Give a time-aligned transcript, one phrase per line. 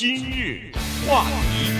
[0.00, 0.70] 今日
[1.08, 1.72] 话题，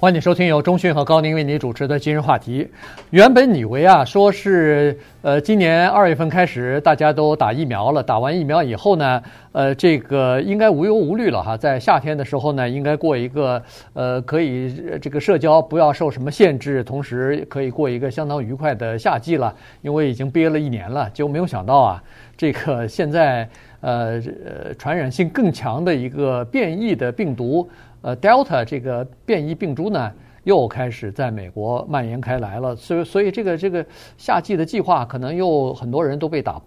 [0.00, 2.66] 欢迎收听由钟讯和高宁为你主持的今日话题。
[3.10, 13.62] 原本以为啊，说是呃，今年二月份开始大家都打疫苗了，打完疫苗以后呢，呃，这个应该无忧无虑了哈，在夏天的时候呢，应该过一个
[13.92, 19.54] 呃，可以这个社交不要受什么限制，同时可以过一个相当愉快的夏季了。
[19.82, 22.02] 因为已经憋了一年了，就没有想到啊，
[22.38, 23.46] 这个现在。
[23.84, 27.68] 呃呃，传染性更强的一个变异的病毒，
[28.00, 30.10] 呃，Delta 这个变异病株呢，
[30.44, 32.74] 又开始在美国蔓延开来了。
[32.74, 33.84] 所以，所以这个这个
[34.16, 36.60] 夏季的计划可能又很多人都被打，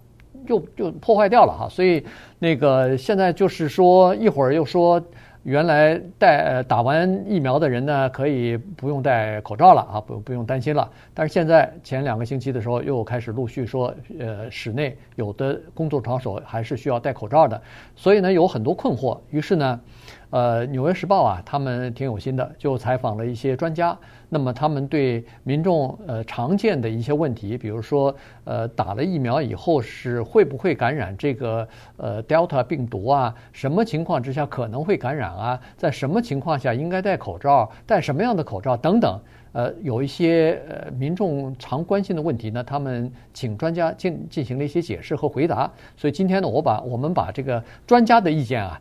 [0.46, 1.68] 又又破坏掉了哈。
[1.68, 2.04] 所以
[2.38, 5.02] 那个现在就是说，一会儿又说。
[5.42, 10.90] 原来戴打完疫苗的人呢，可以不用戴口罩了啊，不不用担心了。
[11.14, 17.60] 但是现在前两个星期的时候，又开始陆续说，呃，室内有的工作场所还是需要戴口罩的，
[17.96, 19.18] 所以呢，有很多困惑。
[19.30, 19.80] 于是呢。
[20.30, 23.96] 呃，《纽约时报》啊，他们挺有心的，就采访了一些专家。
[24.28, 33.34] 那么他们对民众呃常见的一些问题，比如说呃打了疫苗以后是会不会感染这个呃 Delta 病毒啊？
[33.52, 35.60] 什么情况之下可能会感染啊？
[35.76, 37.70] 在什么情况下应该戴口罩？
[37.86, 39.18] 戴什么样的口罩等等？
[39.52, 45.70] 呃，有一些呃民众常关心的问题呢，他们请专家进进行了一些解释和回答。
[45.96, 48.78] 所以今天呢，我把我们把这个专家的意见啊。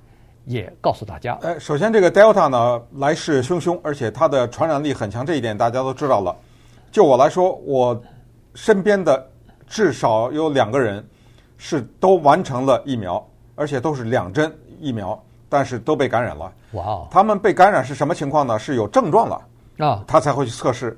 [0.47, 6.33] 也告诉大家，呃，首先这个 Delta 呢来势汹汹，而且它的传染力很强，这一点大家都知道了。
[6.89, 8.01] 就我来说，我
[8.55, 9.29] 身边的
[9.67, 11.05] 至少有两个人
[11.57, 13.21] 是都完成了疫苗，
[13.55, 16.49] 而且都是两针疫苗，但是都被感染了。
[16.71, 17.07] 哇哦！
[17.11, 18.57] 他们被感染是什么情况呢？
[18.57, 20.97] 是有症状了啊，他才会去测试。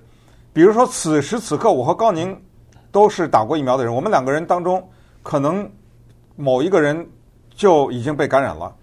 [0.54, 2.40] 比如说此时此刻，我和高宁
[2.92, 4.88] 都是打过疫苗的人，我们两个人当中
[5.24, 5.68] 可能
[6.36, 7.04] 某一个人
[7.56, 8.76] 就已经被感染了。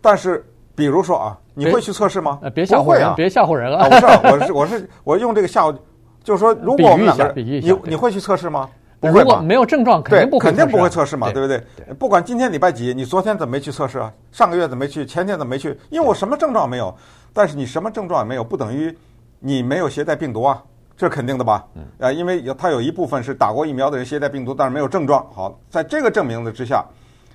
[0.00, 2.40] 但是，比如说啊，你会去测试吗？
[2.54, 3.88] 别吓唬人，别吓唬人啊！
[3.88, 5.76] 不是，我是我是我用这个吓唬，
[6.24, 8.68] 就是说， 如果我们两个人，你你会去测试吗？
[8.98, 9.40] 不会吧？
[9.40, 11.62] 没有症状，肯定不肯定不会测试嘛，对不对？
[11.98, 14.12] 不管今天礼拜几，你昨天怎么没去测试啊？
[14.30, 15.06] 上个月怎么没去？
[15.06, 15.78] 前天怎么没去？
[15.88, 16.94] 因为我什么症状没有，
[17.32, 18.94] 但是你什么症状也没有，不等于
[19.38, 20.62] 你没有携带病毒啊，
[20.96, 21.64] 这是肯定的吧？
[21.98, 25.26] 呃，因为有它有一部分是打过疫苗的人携带病毒，但是没有症状。
[25.32, 26.84] 好，在这个证明的之下。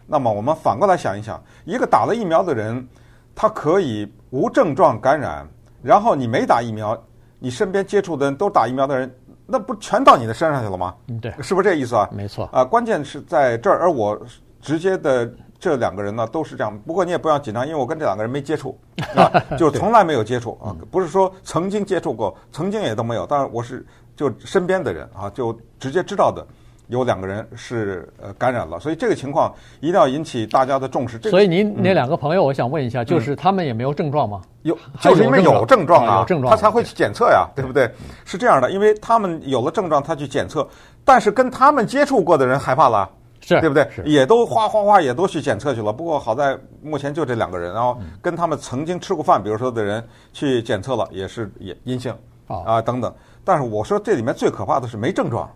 [0.08, 2.88] 那么我们反过来想一想，一个打了疫苗的人，
[3.34, 5.48] 他可以无症状感染，
[5.82, 6.98] 然后你没打疫苗，
[7.40, 9.14] 你身边接触的人都打疫苗的人，
[9.46, 10.96] 那不全到你的身上去了吗？
[11.08, 12.10] 嗯，对，是不是这意思啊？
[12.12, 12.50] 没错。
[12.52, 14.20] 啊，关键是在这儿，而我
[14.62, 16.78] 直接的这两个人呢都是这样。
[16.80, 18.78] 不过你也不要紧张，因为我跟这两个人没接触，
[19.16, 23.26] 啊，就从来没有接触啊，不是说曾经接触过，曾经也都没有。
[23.26, 26.46] 但是我是就身边的人啊，就直接知道的。
[26.88, 31.18] 有两个人是呃感染了，所以这个情况一定要引起大家的重视。
[31.30, 34.42] 所以您那两个朋友，我想问一下，就是他们也没有症状吗？
[34.64, 37.90] 有，就是因为有症状啊，有症状，他才会去检测呀，对不对？
[38.24, 40.68] 是这样的，因为他们有了症状，他去检测，
[41.04, 43.10] 但是跟他们接触过的人害怕了，
[43.42, 43.88] 是对不对？
[44.06, 45.94] 也都哗哗哗也都去检测去了。
[45.94, 50.04] 不过好在目前就这两个人，然后跟他们曾经吃过饭，比如说的人
[50.34, 52.14] 去检测了，也是也阴性
[52.48, 53.14] 啊等等。
[53.44, 55.48] 但是我说这里面最可怕的是没症状。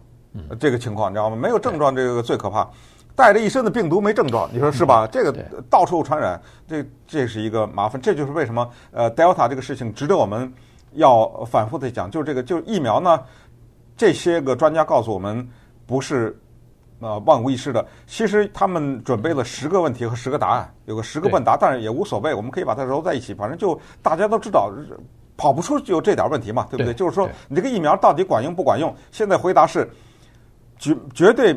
[0.60, 1.36] 这个情况你知道吗？
[1.36, 2.68] 没有症状，这个最可怕。
[3.16, 5.06] 带着一身的病毒没症状，你说是吧？
[5.06, 5.32] 这个
[5.70, 8.02] 到处传染，这这是一个麻烦。
[8.02, 10.50] 这就是为什么呃，Delta 这个事情值得我们
[10.94, 12.10] 要反复的讲。
[12.10, 13.22] 就是这个，就是疫苗呢，
[13.98, 15.46] 这些个专家告诉我们
[15.86, 16.40] 不是
[17.02, 17.86] 呃万无一失的。
[18.08, 24.72] 其实他们准备了十个问题和十个答案，有个十个问答，但是也无所谓，我们可以把它揉在一起，反正就大家都知道，
[25.36, 26.94] 跑不出就这点问题嘛，对不对？
[26.94, 28.96] 就是说你这个疫苗到底管用不管用？
[29.12, 29.90] 现在回答是。
[30.80, 31.56] 绝绝对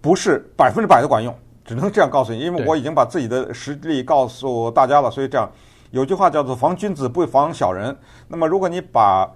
[0.00, 5.10] 不是百分之百的管用，只能这样告诉你，因为我已经把自己的实力告诉大家了。
[5.10, 5.50] 所以这样
[5.90, 7.96] 有句话叫做“防君子不防小人”。
[8.28, 9.28] 那么，如果你把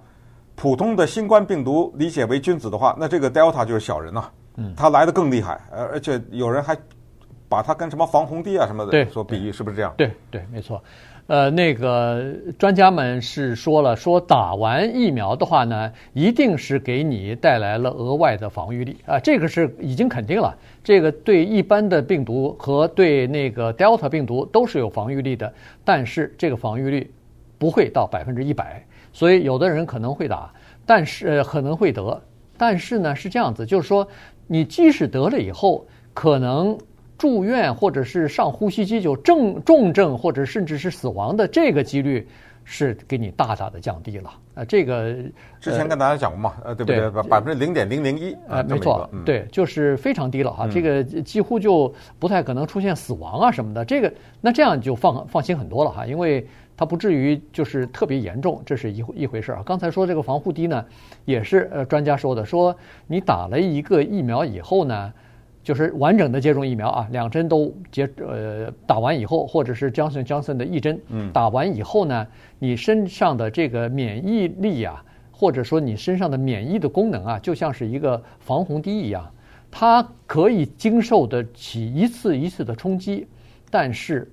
[0.55, 4.29] 普通的新冠病毒理解为君子的话，那这个 Delta 就是小人呐。
[4.55, 6.75] 嗯，它来的更厉害，而而且有人还
[7.47, 9.93] 把它跟什么防洪堤啊什么的所比喻，是不是这样？
[9.97, 10.83] 对对，没错。
[11.27, 12.23] 呃，那个
[12.57, 20.57] 专家们是说了，说打完疫苗的话呢，一定是给你带来了额外的防御力啊，这个是已经肯定了。
[20.81, 25.53] 这个对一般的病毒和对那个 Delta 病毒都是有防御力的，
[25.83, 27.11] 但是这个防御力
[27.57, 28.81] 不会到百分之一百，
[29.11, 30.49] 所以有的人可能会打，
[30.85, 32.21] 但是可能会得，
[32.57, 34.07] 但是呢是这样子，就是说
[34.47, 36.77] 你即使得了以后，可能。
[37.17, 42.27] 住院或者是上呼吸机就重重症或者甚至是死亡的这个几率
[42.63, 44.29] 是给你大大的降低了。
[44.53, 45.15] 啊，这个
[45.59, 47.09] 之前跟大家讲过嘛，呃，对不对？
[47.09, 50.67] 百百分之零点零零一，呃，没错，嗯、对，就是非常低了哈。
[50.67, 53.85] 这个几乎就不太可能出现死亡啊什么的。
[53.85, 54.11] 这个
[54.41, 59.63] 那这样就放放心很多了哈，因为它不至于就是特别严重，这是一一回事啊。
[59.65, 60.83] 刚才说这个防护低呢，
[61.25, 62.75] 也是呃专家说的，说
[63.07, 65.13] 你打了一个疫苗以后呢。
[65.67, 70.97] 就是完整的接种疫苗啊，两针都接呃打完以后，或者是 Johnson Johnson 的一针，
[71.33, 72.25] 打完以后呢，
[72.57, 79.29] 你身上的这个免疫力啊，或者说你身上的免疫的功能啊，就像是一个防洪堤一样，
[79.69, 83.27] 它可以经受得起一次一次的冲击，
[83.69, 84.25] 但是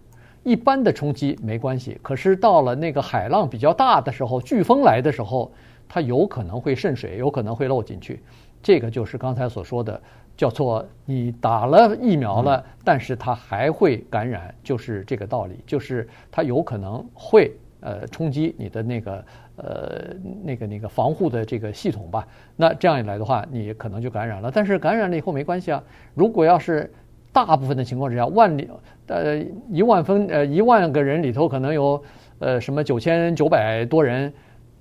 [0.45, 1.99] 一般的冲击没关系。
[2.01, 5.51] 可是到了那个海浪比较大的时候，飓风来的时候，
[5.89, 8.23] 它有可能会渗水，有可能会漏进去。
[8.63, 10.01] 这个就是刚才所说的。
[10.37, 19.25] 叫做你打了疫苗了，嗯、但是它还会感染，就是这个道理，就是它有可能会呃冲击你的那个
[19.57, 22.27] 呃那个那个防护的这个系统吧。
[22.57, 24.51] 那这样一来的话，你可能就感染了。
[24.53, 25.81] 但是感染了以后没关系啊。
[26.15, 26.93] 如果要是
[27.33, 28.69] 大部分的情况之下，万里
[29.07, 29.39] 呃
[29.71, 32.03] 一万分呃一万个人里头可能有
[32.41, 34.33] 呃什么九千九百多人，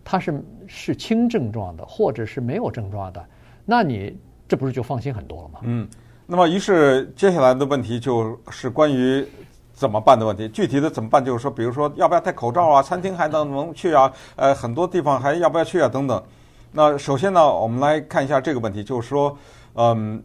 [0.03, 3.23] 他是是轻症状的，或者是没有症状的，
[3.65, 4.17] 那你。
[4.53, 5.61] 这不是就放心很多了吗？
[5.63, 5.87] 嗯，
[6.27, 9.27] 那么于是接下来的问题就是关于
[9.73, 10.47] 怎么办的问题。
[10.49, 12.83] 具体的怎么办，就是说，比如说要不要戴口罩啊？
[12.83, 14.13] 餐厅还能不能去啊？
[14.35, 15.89] 呃，很多地方还要不要去啊？
[15.89, 16.23] 等等。
[16.71, 19.35] 那首先呢，我们来看一下这个问题，就是说，
[19.73, 20.21] 嗯，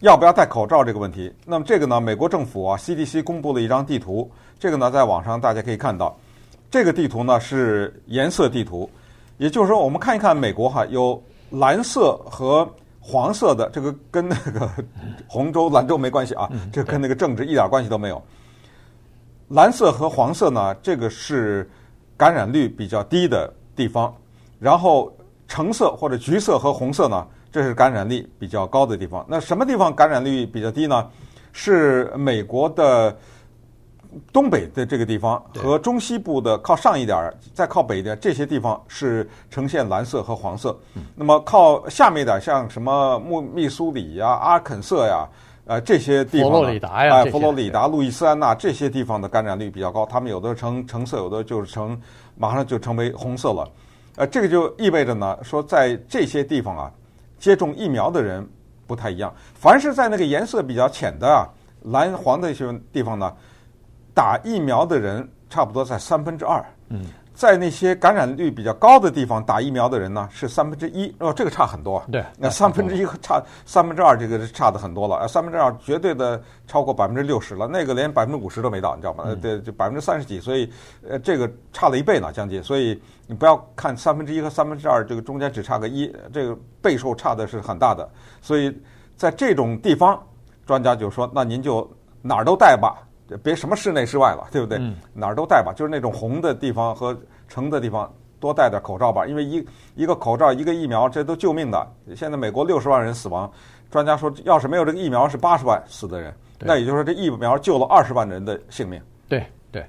[0.00, 1.30] 要不要戴口罩这个问题。
[1.44, 6.16] 那么这个呢，美国政府啊，CDC 公布了一张地图，这个呢，在网上大家可以看到，
[6.70, 8.88] 这个地图呢是颜色地图，
[9.36, 12.66] 也就是说，我们看一看美国哈，有蓝色和。
[13.08, 14.68] 黄色的这个跟那个
[15.28, 18.20] 红州、兰州没关系啊，这跟那个政治一点关系都没有。
[19.50, 21.70] 蓝色和黄色呢，这个是
[22.16, 24.12] 感染率比较低的地方。
[24.58, 25.16] 然后
[25.46, 29.24] 橙色或者橘色和红色呢，这是感染力比较高的地方。
[29.28, 31.08] 那什么地方感染率比较低呢？
[31.52, 33.16] 是美国的。
[34.32, 40.76] 东北的这个地方和中西部的靠上一点儿，再靠北一点，这些地方是呈现蓝色和黄色。
[41.14, 45.26] 那么靠下面一点，像什么密密苏里呀、阿肯色呀，
[45.66, 50.06] 呃，这些地方，佛罗里达呀，佛罗里达、路易斯安那这些地方的感染率比较高。
[50.06, 52.00] 他们有的成橙色，有的就是成
[52.36, 53.68] 马上就成为红色了。
[54.16, 56.90] 呃，这个就意味着呢，说在这些地方啊，
[57.38, 58.46] 接种疫苗的人
[58.86, 59.34] 不太一样。
[59.54, 61.48] 凡是在那个颜色比较浅的啊，
[61.82, 63.32] 蓝黄的一些地方呢。
[64.16, 67.04] 打疫苗的人差不多在三分之二，嗯，
[67.34, 72.02] 在那些感染率比较高的地方打疫苗的人呢是三分之一，哦，这个差很多。
[72.10, 75.28] 对，那三分之一和差三分之二，这个是差的很多了。
[75.28, 79.24] 三分之二绝对的超过百分之六十了，那个连百分之五十都没到，你知道吗？
[79.26, 80.72] 呃、嗯，对，就百分之三十几，所以
[81.06, 82.62] 呃，这个差了一倍呢，将近。
[82.62, 88.08] 所以你不要看三分之一和三分之二，这个中间只差个一，这个倍数差的是很大的。
[88.40, 88.74] 所以
[89.14, 90.18] 在这种地方，
[90.64, 91.86] 专家就说，那您就
[92.22, 93.05] 哪儿都带吧。
[93.42, 94.78] 别什么室内室外了，对不对？
[94.78, 97.18] 嗯、哪儿都戴吧，就是那种红的地方和
[97.48, 101.92] 橙的地方多戴点口罩吧，因为一一个口罩一个疫苗这都救命的。
[102.14, 103.50] 现在美国六十万人死亡，
[103.90, 109.00] 专家说要是没有这个疫苗是八十万死的人，那也就是说这疫苗救了二十万人的性命。
[109.28, 109.84] 对对，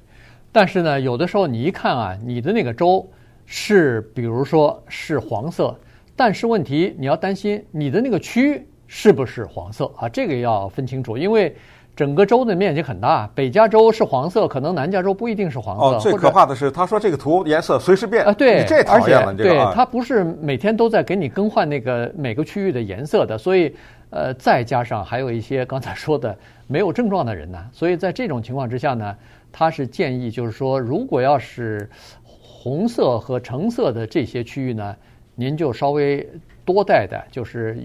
[0.51, 3.07] 但是呢，有的时候你一看啊，你的那个州
[3.45, 5.77] 是比如说是黄色，
[6.15, 10.09] 但是问题你要担心你的那个区是不是黄色啊？
[10.09, 11.55] 这个要分清楚，因为。
[11.97, 15.97] 整个州的面积很大，北加州是黄色，可能南加州不一定是黄色。
[15.97, 19.49] 哦，最可怕的是，他说这个图颜色随时变啊，对，这讨厌了，这个。
[19.49, 23.75] 对，它不是每天都在给你更换那个每个区域的颜色的，所以
[24.11, 29.15] 呃，再加上还有一些刚才说的没有症状的人呢，所以在这种情况之下呢，
[29.51, 31.89] 他是建议就是说，如果要是
[32.23, 34.95] 红色和橙色的这些区域呢，
[35.33, 36.29] 您就稍微。
[36.67, 37.81] 多戴的，就是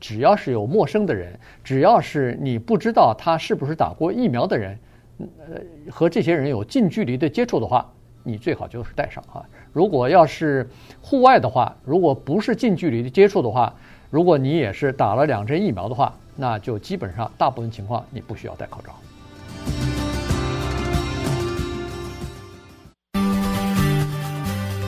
[0.00, 4.76] 只要是有陌生的人，只要是你不知道他是不是打过疫苗的人，
[5.20, 7.88] 呃，和这些人有近距离的接触的话，
[8.24, 9.40] 你最好就是戴上啊。
[9.72, 10.68] 如果要是
[11.00, 13.72] 户外的话，如果不是近距离的接触的话，
[14.10, 18.92] 如果你也是打了两针疫苗的话，那就基本上大部分情况你不需要戴口罩。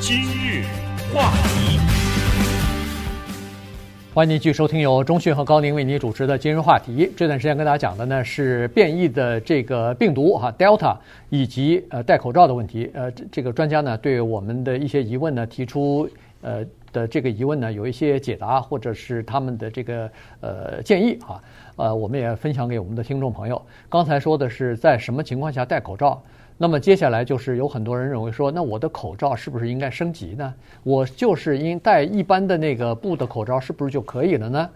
[0.00, 0.64] 今日
[1.14, 1.95] 话题。
[4.16, 7.12] 欢迎您继续收听由中讯和高宁为您主持的今日话题。
[7.14, 10.96] 这段时间跟大家讲的呢是变异的这个病毒哈，Delta，
[11.28, 12.90] 以及呃戴口罩的问题。
[12.94, 16.08] 呃，这个专家呢对我们的一些疑问呢提出
[16.40, 21.38] 呃的这个疑问呢有一些解答，或者是他们的这个呃建议啊。
[21.76, 23.60] 呃，我们也分享给我们的听众朋友。
[23.86, 26.22] 刚才说的是在什么情况下戴口罩？
[26.58, 30.54] 那么接下来就是有很多人认为说，那我的口罩是不是应该升级呢？
[30.82, 34.70] 我就是应戴一般的那个布的口罩，是不是就可以了呢？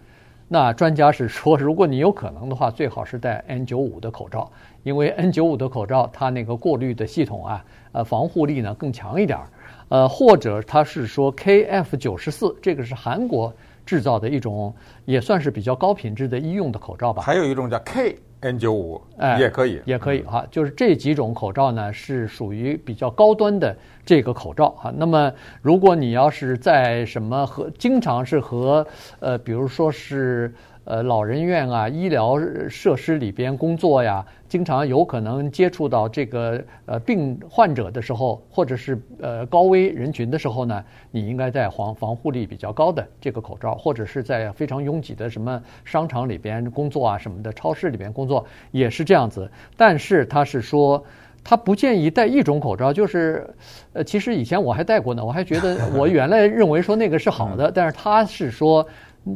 [0.47, 4.51] 那专家是说，如果你有可能的话，最好是戴 N95 的口罩，
[4.83, 9.47] 因为 N95 的口罩它那个过滤的系统啊，呃，防护力呢更强一点儿。
[9.89, 13.53] 呃，或者他是说 KF94，这个是韩国
[13.87, 17.23] 制造的一种，也算是比较高品质的医用的口罩吧。
[17.23, 18.19] 还有一种叫 K。
[18.43, 20.47] N95，哎，也可以，也可以哈。
[20.51, 24.93] 就是这几种口罩呢，是属于比较高端的这个口罩哈。
[24.97, 25.33] 那么，
[25.63, 28.87] 如果你要是在什么和经常是和
[29.19, 30.53] 呃，比如说是。
[30.85, 32.37] 呃，老人院啊，医疗
[32.69, 49.49] 设施里边工作呀，经常有可能接触到这个呃病患者的时候，或者是呃高危人群的时候呢，你应该戴防防护力比较高的这个口罩，或者是在非常拥挤的什么商场里边工作啊什么的，超市里边工作也是这样子。
[49.77, 51.05] 但是他是说，
[51.45, 53.49] 他不建议戴一种口罩，就是
[53.93, 58.85] 呃，其实以前我还戴过呢，我还觉得我原来认为说那个是好的，但是他是说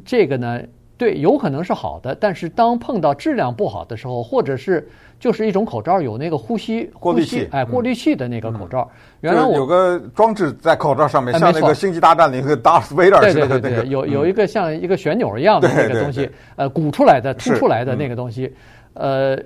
[0.04, 0.60] 这个呢。
[0.96, 8.88] 对，有可能是好的，但是当碰到质量不好的时候，或者是就是一种口罩有那个呼吸过滤器，哎，过滤器的那个口罩，
[9.20, 18.54] 原来我有个装置在口罩上面，像那个星际大战里那个 Darth Vader 似的那个，对对对，有有一个像一个旋钮一样的那个东西，呃，鼓出来的、凸出来的那个东西，
[18.92, 19.36] 呃，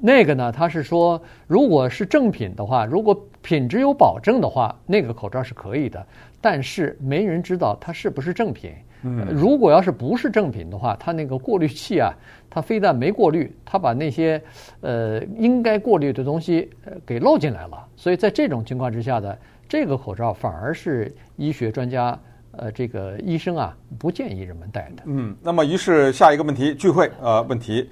[0.00, 6.04] 那个呢，他是说，如果是正品的话，如果品质有保证的话，那个口罩是可以的，
[6.40, 8.72] 但是没人知道它是不是正品。
[9.02, 12.12] 嗯，如果要是不是正品的话，它那个过滤器啊，
[12.50, 14.42] 它非但没过滤，它把那些
[14.80, 17.86] 呃应该过滤的东西呃给漏进来了。
[17.96, 19.34] 所以在这种情况之下呢，
[19.68, 22.18] 这个口罩反而是医学专家
[22.52, 25.02] 呃这个医生啊不建议人们戴的。
[25.06, 27.88] 嗯，那么于是下一个问题，聚会呃问题，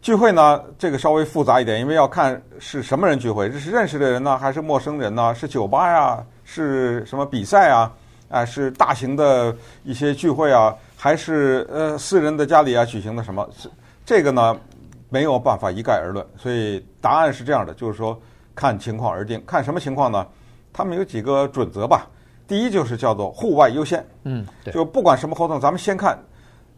[0.00, 5.34] 聚会呢这个稍微复杂一点，因为要看是什么人聚会，这是认识的人呢，还是陌生人呢？
[5.34, 7.92] 是酒吧呀，是什么比赛啊？
[8.32, 13.46] 啊，是大型的一些聚会啊，还是呃私人的家里啊举行的什么？
[14.04, 14.58] 这个呢
[15.10, 18.18] 没有办法一概而论，所以答案是这样的，就是说
[18.54, 19.40] 看情况而定。
[19.46, 20.26] 看什么情况呢？
[20.72, 22.08] 他们有几个准则吧。
[22.48, 26.18] 第一就是叫做户外优先，嗯，就不管什么活动，咱们先看。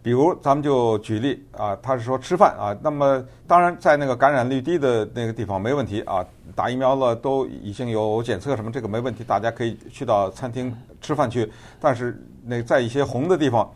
[0.05, 6.23] 比如咱们就举例啊，他是说吃饭啊，那么当然在那个感染率低的那个地方没问题啊。
[6.55, 11.51] 打疫苗了都已经有检测什么，这个没问题，大家可以去到餐厅吃饭去。
[11.81, 13.73] 但是那在一些红的地方，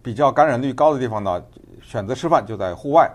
[0.00, 1.42] 比较感染率高的地方呢，
[1.82, 3.10] 选择吃饭就在户外，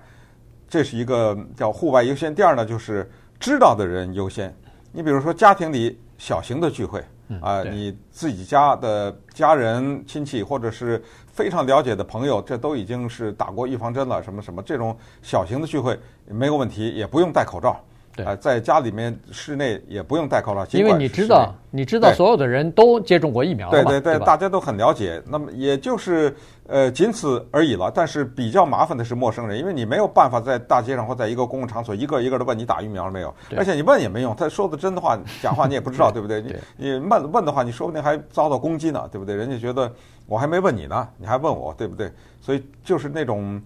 [0.68, 2.36] 这是一个叫户外优先。
[2.36, 4.54] 第二呢，就是知道的人优先。
[4.92, 7.02] 你比如说家庭里小型的聚会
[7.42, 17.80] 啊，你自己家的家人亲戚或者是非常了解的朋友，这都已经是打过预防针了，什么什么这种小型的聚会没有问题，也不用戴口罩。
[18.16, 25.22] 对，在家里面室内也不用戴口罩，因为你知道，你知道所有的人都接种过疫苗了，对对对，大家都很了解。
[25.28, 26.34] 那么也就是
[26.68, 27.92] 呃，仅此而已了。
[27.94, 36.42] 但是比较麻烦的是陌生人，因为你没有办法在大街上或在一个公共场所一个一个的问你打疫苗了没有，而且你问也没用，他说的真的话假话你也不知道， 对不对？
[36.42, 39.36] 你你问问的话，你说不定还遭到攻击呢，对不对？
[39.36, 39.92] 人家觉得
[40.26, 42.10] 我还没问你呢，你还问我，对不对？
[42.40, 43.62] 所以就是那种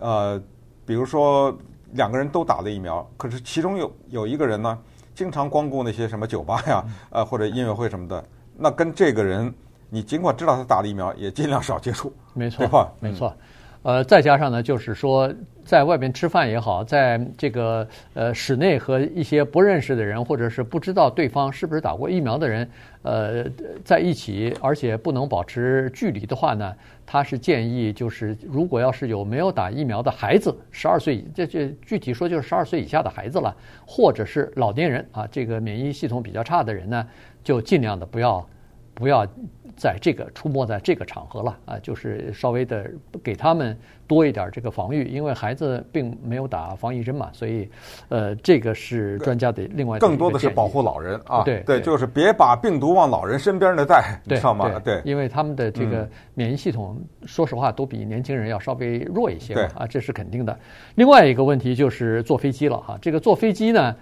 [0.00, 0.42] 呃，
[0.84, 1.56] 比如说。
[1.92, 4.78] 两个人都打了疫苗，可是其中有有一个人呢，
[5.14, 8.24] 经常光顾那些什么酒吧呀，呃或者音乐会什么的，
[8.56, 9.52] 那跟这个人，
[9.88, 12.92] 你尽管知道他打了疫苗，也尽量少接触，没错，对吧？
[13.00, 13.34] 没错。
[13.82, 15.32] 呃，再加上呢，就是说，
[15.64, 22.70] 在外边吃饭也好，在这个呃室内和一些不认识的人，或者是不知道对方是不是打过疫苗的人，
[23.02, 23.44] 呃，
[23.84, 26.72] 在一起，而且不能保持距离的话呢，
[27.04, 33.52] 他是建议，就是如果要是有没有打疫苗的孩子，十二岁，这这具体说就是十二岁以下的孩子了，
[33.84, 37.04] 或者是老年人啊，这个免疫系统比较差的人呢，
[37.42, 38.46] 就尽量的不要
[38.94, 39.26] 不要。
[39.74, 42.88] 在这个出没在这个场合了啊，就是稍微的
[43.24, 47.68] 给他们多一点这个防御，因为孩子并没有打防疫针嘛，所以，
[48.10, 54.78] 呃，这个是专家的另外更多的是保护老人啊，对对，就是别把病毒往老人身边的带，你知道吗？
[54.84, 60.56] 对，因为他们的这个免疫系统，说实话都比年轻人要稍微弱一些啊，这是肯定的。
[60.96, 63.96] 另外一个问题就是坐飞机了哈，这个坐飞机呢。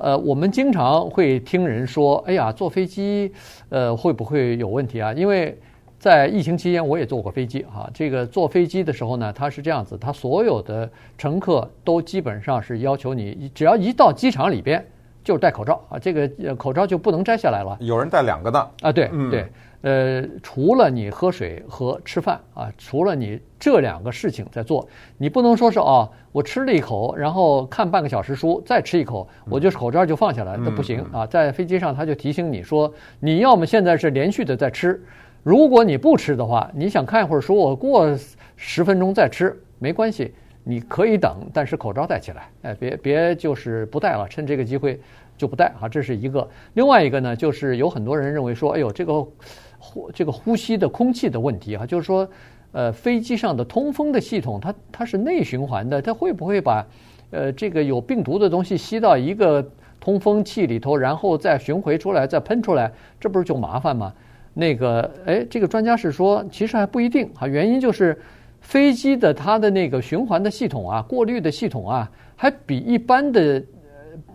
[0.00, 3.32] 呃，我们经常会听人说：“哎呀，坐飞机，
[3.68, 5.58] 呃，会不会有问题啊？”因为
[5.98, 7.90] 在疫情期间，我也坐过飞机啊。
[7.92, 14.84] 这个坐飞机的时候呢，它是这样子，它所有的乘客都基本上是要求你，只要一到机场里边，
[15.24, 17.76] 就是戴口罩啊，这个口罩就不能摘下来了。
[17.80, 19.46] 有人戴两个的啊，对对。
[19.82, 31.24] 呃，除了你喝水和吃饭啊，除了你这两个事情在做，你不能说是哦，我吃了一口，然后看半个小时书，再吃一口，我就是口罩就放下来，那不行啊。
[31.24, 35.00] 在飞机上他就提醒你说，你要么现在是连续的在吃，
[35.44, 38.18] 如果你不吃的话，你想看一会儿书，我过
[38.56, 45.00] 十分钟再吃没关系，你可以等，但是口罩戴起来，哎，别别就是不戴了，趁这个机会
[45.36, 46.48] 就不戴啊，这是一个。
[46.74, 49.24] 另外一个呢，就是有很多人认为说，哎呦，这个。
[49.78, 52.28] 呼这个呼吸的空气的问题啊，就是说，
[52.72, 56.86] 呃，飞机上的通风的系统，它它是内循环的，它会不会把
[57.30, 59.66] 呃这个有病毒的东西吸到一个
[60.00, 64.12] 通风器里头，然后再巡回出来，再喷出来，这不是就麻烦吗？
[64.54, 68.20] 那个，哎，这个专家是说，其实还不一定啊，原因就是
[68.60, 73.62] 飞机的它的那个循环的系统啊，过滤的系统啊，还比一般的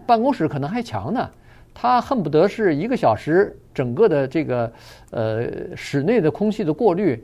[0.05, 1.29] 办公室可能还强呢。
[1.73, 4.71] 它恨不得是一个小时，整个的这个
[5.11, 7.21] 呃室内的空气的过滤，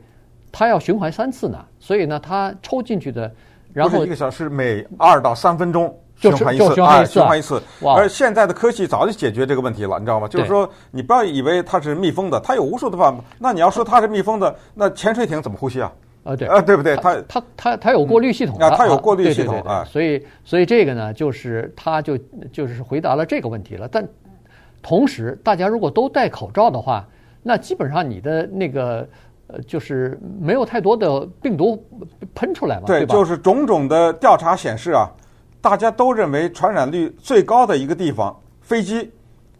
[0.50, 1.64] 它要循环三次呢。
[1.78, 3.32] 所以呢，它抽进去的，
[3.72, 7.62] 然后一个小时每二到三分钟循环一次，循环一次，循环一次。
[7.96, 10.26] 而现在的科技早就解决这个问题了，你知道吗？
[10.26, 13.22] 就是说，你不要以为它是密封的，它有无数的办法。
[13.38, 15.92] 那你要说它是密封的，那潜水艇怎么呼吸啊？
[16.24, 16.96] 啊，对啊，对不对？
[16.96, 19.84] 它它它它有过滤系统啊，它有过滤系统啊。
[19.84, 22.18] 所以所以这个呢，就是它就
[22.52, 24.06] 就是回答了这个问题了，但。
[24.82, 27.06] 同时，大家如果都戴口罩的话，
[27.42, 29.06] 那基本上你的那个
[29.46, 31.82] 呃，就是没有太多的病毒
[32.34, 33.04] 喷出来嘛，对？
[33.06, 35.10] 就是种种的调查显示啊，
[35.60, 39.10] 大家都认为传染率最高的一个地方，飞机，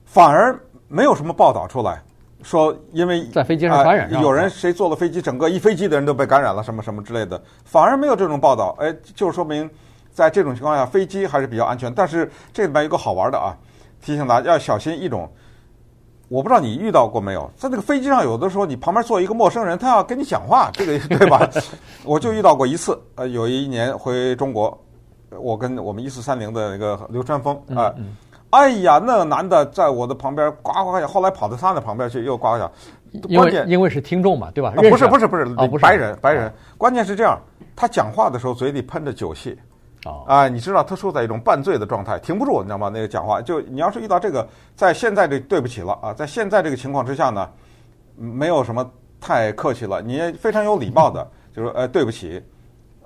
[0.05, 0.59] 反而
[0.89, 2.00] 没有什么报道出来，
[2.43, 9.69] 说因为在飞机上传染上、呃，有人谁坐了飞机，整个一飞机的人都被感染了，什么什么之类的，反而没有这种报道，哎，就说明
[10.12, 11.93] 在这种情况下，飞机还是比较安全。
[11.93, 13.57] 但是这里面有个好玩的啊。
[14.00, 15.28] 提醒大家要小心一种，
[16.28, 21.49] 我不知道你遇到过没有，在那个飞机上，有的时候你旁边坐一个陌生人，他要跟你讲话，这个 对吧？
[22.04, 24.78] 我就遇到过一次，呃，有一年回中国，
[25.30, 27.95] 我跟我们一四三零的那个刘川峰啊，
[28.50, 32.73] 哎呀，那个男的在我的旁边呱呱呱，后来跑到他的旁边去又呱呱叫，
[33.37, 34.73] 关键因为是听众嘛，对吧？
[34.76, 35.45] 不是不是不是，
[35.78, 37.38] 白人白人，关键是这样，
[37.76, 39.59] 他讲话的时候嘴里喷着酒气。
[40.04, 42.88] 啊、呃，你知道他处在一种半醉的状态，停不住，你知道吗？
[42.88, 47.47] 那个讲话，就你要是遇到这个，在现在这对不起了啊，在现在这个情况之下呢，
[48.16, 48.90] 没有什么
[49.21, 52.42] 太客气了，你也非常有礼貌的，就说呃对不起，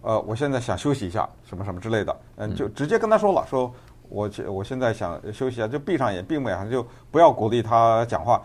[0.02, 3.72] 呃我现在想休息一下，什么什么之类的，嗯，就直接跟他说了，说
[4.08, 8.40] 我我现在想休息一下，就闭上眼，闭目养神，就不要鼓励他讲话。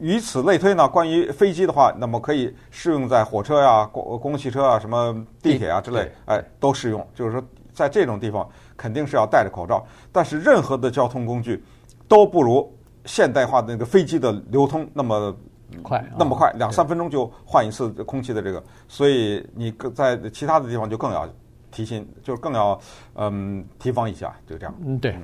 [0.00, 7.44] 以此类推呢，关于飞机的话，那么可以适用在火车呀、公公共汽车啊、什么地铁啊之类，哎，都适用，就是说。
[7.80, 11.64] 在这种地方肯定是要戴着口罩，但是任何的交通工具
[12.06, 12.70] 都不如
[13.06, 15.34] 现代化的那个飞机的流通那么
[15.82, 21.26] 快，那么快，两三分钟就换一次空气的这个，所以你在其他的地方就更要
[21.70, 22.78] 提心，就更要
[23.14, 24.74] 嗯提防一下，就这样。
[24.84, 25.16] 嗯，对。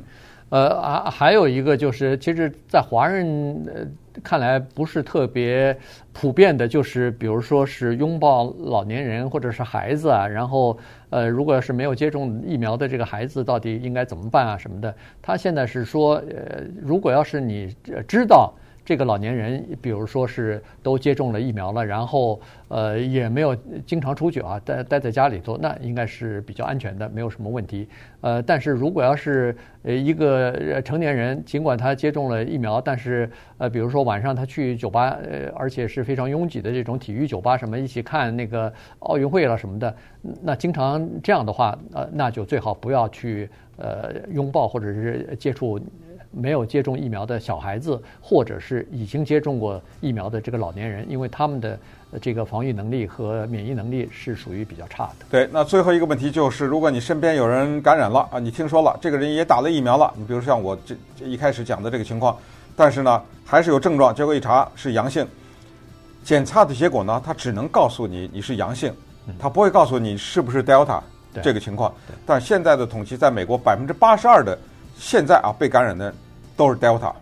[0.49, 5.77] 呃，还还有一个就是，其实，在华人看来不是特别
[6.13, 10.79] 普遍的，就是比如说是拥抱老年人或者是孩子啊，然后
[11.11, 14.95] 呃，如果要是没有接种疫苗的这个孩子，到底应该怎么办啊什么的？
[15.21, 17.75] 他现在是说，呃，如果要是你
[18.07, 18.55] 知道。
[18.87, 27.89] 这个老年人，比如说是都接种了疫苗了，然后呃也没有经常出去啊，待待在家里头，那应该是比较安全的，没有什么问题。
[28.21, 39.93] 呃，但是如果要是呃一个成年人，尽管他接种了疫苗，但是呃比如说晚上他去酒吧，呃而且是非常拥挤的这种体育酒吧什么，一起看那个奥运会了什么的，
[40.43, 45.81] 那经常这样的话，呃那就最好不要去呃拥抱或者是接触。
[46.37, 51.79] 没有接种疫苗的小孩子，或者是已经接种过疫苗的这个老年人，因为他们的
[52.21, 55.27] 这个防御能力和免疫能力是属于比较差的。
[55.31, 60.95] 对，那最后一个问题就是，如果你身边有人感染了啊，你听说了这个人也打了疫苗了，你比如像我这
[61.25, 62.37] 一开始讲的这个情况，
[62.77, 65.27] 但是呢还是有症状，结果一查是阳性，
[66.23, 68.93] 检测的结果呢，他只能告诉你你是阳性，
[69.39, 71.01] 他不会告诉你是不是 Delta
[71.43, 71.95] 这个情况。
[72.27, 74.59] 但现在的统计，在美国百分之八十二的
[74.99, 76.15] 现在啊被感染的。
[76.57, 77.13] 都是 Delta，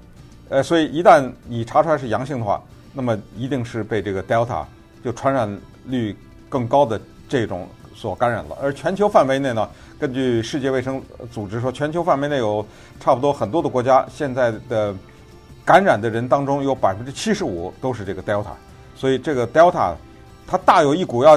[0.48, 4.64] 呃，所以一旦你查出来是阳性的话，那么一定是被这个 Delta
[5.04, 6.16] 就传染率
[6.48, 8.56] 更高的这种所感染了。
[8.62, 9.68] 而全球范围内呢，
[9.98, 12.64] 根据世界卫生组织说，全球范围内有
[13.00, 14.94] 差不多很多的国家现在的
[15.64, 18.52] 感染的人当中有百分之七十五都是这个 Delta，
[18.94, 19.94] 所以这个 Delta
[20.46, 21.36] 它大有一股要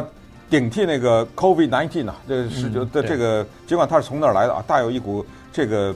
[0.52, 5.96] 顶替那个 COVID-19 啊，这是的这个尽管它是从那儿来的啊，大有一股这个。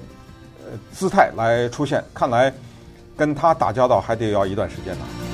[0.91, 2.53] 姿态来出现，看来
[3.17, 5.30] 跟他打交道还得要一段时间呢。